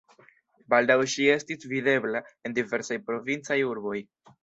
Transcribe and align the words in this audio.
Baldaŭ 0.73 0.95
ŝi 1.17 1.27
estis 1.35 1.69
videbla 1.75 2.25
en 2.51 2.59
diversaj 2.59 3.01
provincaj 3.13 3.63
urboj. 3.75 3.99